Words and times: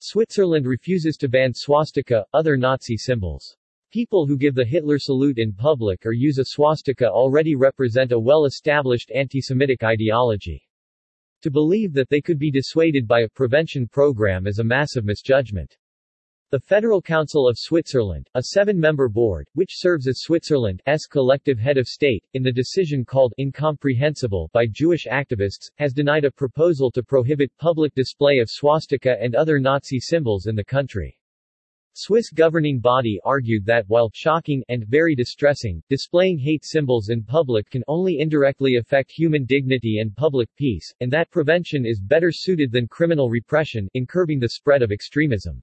Switzerland 0.00 0.66
refuses 0.66 1.16
to 1.16 1.28
ban 1.28 1.52
swastika, 1.54 2.24
other 2.32 2.56
Nazi 2.56 2.96
symbols. 2.96 3.56
People 3.90 4.26
who 4.26 4.36
give 4.36 4.54
the 4.54 4.64
Hitler 4.64 4.98
salute 4.98 5.38
in 5.38 5.52
public 5.52 6.04
or 6.04 6.12
use 6.12 6.38
a 6.38 6.44
swastika 6.44 7.08
already 7.08 7.54
represent 7.54 8.12
a 8.12 8.18
well-established 8.18 9.10
anti-Semitic 9.14 9.82
ideology. 9.82 10.62
To 11.42 11.50
believe 11.50 11.92
that 11.94 12.08
they 12.08 12.20
could 12.20 12.38
be 12.38 12.50
dissuaded 12.50 13.06
by 13.06 13.20
a 13.20 13.28
prevention 13.28 13.88
program 13.88 14.46
is 14.46 14.58
a 14.58 14.64
massive 14.64 15.04
misjudgment. 15.04 15.76
The 16.52 16.60
Federal 16.60 17.02
Council 17.02 17.48
of 17.48 17.58
Switzerland, 17.58 18.30
a 18.36 18.42
seven-member 18.44 19.08
board, 19.08 19.48
which 19.54 19.80
serves 19.80 20.06
as 20.06 20.20
Switzerland's 20.20 21.06
collective 21.10 21.58
head 21.58 21.76
of 21.76 21.88
state, 21.88 22.24
in 22.34 22.44
the 22.44 22.52
decision 22.52 23.04
called 23.04 23.34
incomprehensible 23.36 24.48
by 24.52 24.68
Jewish 24.68 25.06
activists, 25.10 25.68
has 25.78 25.92
denied 25.92 26.24
a 26.24 26.30
proposal 26.30 26.92
to 26.92 27.02
prohibit 27.02 27.50
public 27.58 27.92
display 27.96 28.38
of 28.38 28.48
swastika 28.48 29.20
and 29.20 29.34
other 29.34 29.58
Nazi 29.58 29.98
symbols 29.98 30.46
in 30.46 30.54
the 30.54 30.62
country. 30.62 31.18
Swiss 31.94 32.30
governing 32.30 32.78
body 32.78 33.18
argued 33.24 33.66
that 33.66 33.88
while 33.88 34.12
shocking 34.14 34.62
and 34.68 34.86
very 34.86 35.16
distressing, 35.16 35.82
displaying 35.90 36.38
hate 36.38 36.64
symbols 36.64 37.08
in 37.08 37.24
public 37.24 37.68
can 37.70 37.82
only 37.88 38.20
indirectly 38.20 38.76
affect 38.76 39.10
human 39.10 39.46
dignity 39.46 39.98
and 39.98 40.14
public 40.14 40.48
peace, 40.54 40.94
and 41.00 41.12
that 41.12 41.28
prevention 41.32 41.84
is 41.84 42.00
better 42.00 42.30
suited 42.30 42.70
than 42.70 42.86
criminal 42.86 43.30
repression 43.30 43.88
in 43.94 44.06
curbing 44.06 44.38
the 44.38 44.50
spread 44.50 44.82
of 44.82 44.92
extremism. 44.92 45.60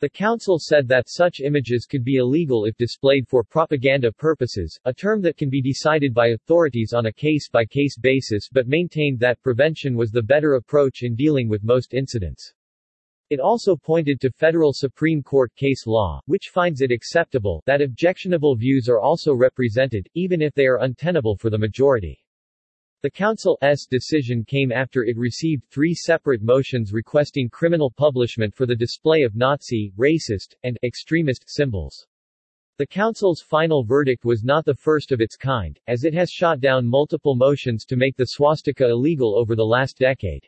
The 0.00 0.08
council 0.08 0.58
said 0.58 0.88
that 0.88 1.10
such 1.10 1.40
images 1.40 1.84
could 1.84 2.04
be 2.04 2.16
illegal 2.16 2.64
if 2.64 2.74
displayed 2.78 3.28
for 3.28 3.44
propaganda 3.44 4.10
purposes, 4.10 4.80
a 4.86 4.94
term 4.94 5.20
that 5.20 5.36
can 5.36 5.50
be 5.50 5.60
decided 5.60 6.14
by 6.14 6.28
authorities 6.28 6.94
on 6.94 7.04
a 7.04 7.12
case-by-case 7.12 7.98
-case 7.98 8.00
basis 8.00 8.48
but 8.50 8.66
maintained 8.66 9.20
that 9.20 9.42
prevention 9.42 9.94
was 9.94 10.10
the 10.10 10.22
better 10.22 10.54
approach 10.54 11.02
in 11.02 11.14
dealing 11.14 11.50
with 11.50 11.62
most 11.64 11.92
incidents. 11.92 12.54
It 13.28 13.40
also 13.40 13.76
pointed 13.76 14.22
to 14.22 14.30
federal 14.30 14.72
Supreme 14.72 15.22
Court 15.22 15.54
case 15.54 15.86
law, 15.86 16.22
which 16.24 16.48
finds 16.48 16.80
it 16.80 16.90
acceptable 16.90 17.62
that 17.66 17.82
objectionable 17.82 18.56
views 18.56 18.88
are 18.88 19.00
also 19.00 19.34
represented, 19.34 20.08
even 20.14 20.40
if 20.40 20.54
they 20.54 20.64
are 20.64 20.80
untenable 20.80 21.36
for 21.36 21.50
the 21.50 21.58
majority. 21.58 22.24
The 23.02 23.10
Council's 23.10 23.86
decision 23.86 24.44
came 24.44 24.70
after 24.70 25.04
it 25.04 25.16
received 25.16 25.64
three 25.64 25.94
separate 25.94 26.42
motions 26.42 26.92
requesting 26.92 27.48
criminal 27.48 27.90
publishment 27.90 28.54
for 28.54 28.66
the 28.66 28.76
display 28.76 29.22
of 29.22 29.34
Nazi, 29.34 29.90
racist, 29.96 30.54
and 30.64 30.78
extremist 30.82 31.44
symbols. 31.46 32.06
The 32.76 32.86
Council's 32.86 33.40
final 33.40 33.84
verdict 33.84 34.26
was 34.26 34.44
not 34.44 34.66
the 34.66 34.74
first 34.74 35.12
of 35.12 35.22
its 35.22 35.34
kind, 35.34 35.80
as 35.86 36.04
it 36.04 36.12
has 36.12 36.30
shot 36.30 36.60
down 36.60 36.86
multiple 36.86 37.34
motions 37.34 37.86
to 37.86 37.96
make 37.96 38.18
the 38.18 38.26
swastika 38.26 38.90
illegal 38.90 39.34
over 39.34 39.56
the 39.56 39.64
last 39.64 39.96
decade. 39.96 40.46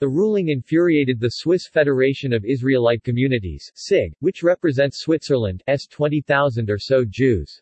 The 0.00 0.08
ruling 0.08 0.48
infuriated 0.48 1.20
the 1.20 1.28
Swiss 1.28 1.68
Federation 1.68 2.32
of 2.32 2.46
Israelite 2.46 3.02
Communities 3.02 3.70
SIG, 3.74 4.14
which 4.20 4.42
represents 4.42 5.00
Switzerland's 5.00 5.62
20,000 5.90 6.70
or 6.70 6.78
so 6.78 7.04
Jews. 7.04 7.60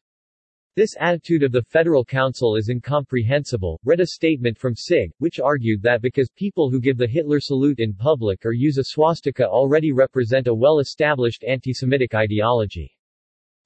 This 0.77 0.97
attitude 0.99 1.45
of 1.45 1.53
the 1.53 1.63
Federal 1.63 2.05
Council 2.05 2.57
is 2.57 2.69
incomprehensible, 2.69 3.81
read 3.85 4.01
a 4.01 4.07
statement 4.07 4.59
from 4.59 4.75
SIG, 4.75 5.13
which 5.19 5.39
argued 5.39 5.81
that 5.83 6.03
because 6.03 6.29
people 6.35 6.69
who 6.69 6.81
give 6.81 6.99
the 6.99 7.07
Hitler 7.07 7.39
salute 7.39 7.79
in 7.79 7.95
public 7.95 8.45
or 8.45 8.51
use 8.51 8.77
a 8.79 8.83
swastika 8.83 9.47
already 9.47 9.93
represent 9.93 10.49
a 10.49 10.55
well-established 10.55 11.45
anti-Semitic 11.45 12.17
ideology. 12.17 12.91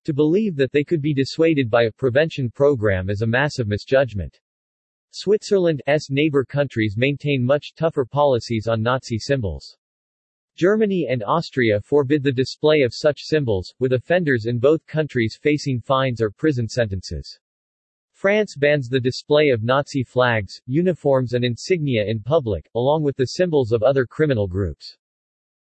To 0.05 0.12
believe 0.12 0.55
that 0.56 0.70
they 0.70 0.84
could 0.84 1.01
be 1.01 1.14
dissuaded 1.14 1.70
by 1.70 1.84
a 1.84 1.92
prevention 1.92 2.51
program 2.51 3.09
is 3.09 3.23
a 3.23 3.27
massive 3.27 3.69
misjudgment. 3.69 4.39
Switzerland's 5.11 6.11
neighbor 6.11 6.45
countries 6.45 6.98
maintain 6.98 7.42
much 7.42 7.73
tougher 7.75 8.05
policies 8.05 8.67
on 8.69 8.83
Nazi 8.83 9.19
symbols. 9.19 9.79
Germany 10.59 11.06
and 11.09 11.23
Austria 11.23 11.81
forbid 11.81 12.25
the 12.25 12.33
display 12.33 12.81
of 12.81 12.92
such 12.92 13.20
symbols, 13.23 13.73
with 13.78 13.92
offenders 13.92 14.47
in 14.47 14.59
both 14.59 14.84
countries 14.89 15.39
facing 15.41 15.81
fines 15.81 16.20
or 16.20 16.33
prison 16.33 16.67
sentences. 16.67 17.39
France 18.11 18.56
bans 18.56 18.89
the 18.89 18.98
display 18.98 19.51
of 19.51 19.63
Nazi 19.63 20.02
flags, 20.02 20.61
uniforms 20.67 21.35
and 21.35 21.45
insignia 21.45 22.05
in 22.05 22.19
public, 22.19 22.69
along 22.74 23.05
with 23.05 23.17
the 23.17 23.27
symbols 23.27 23.70
of 23.70 23.85
other 23.85 24.05
criminal 24.05 24.48
groups. 24.48 24.98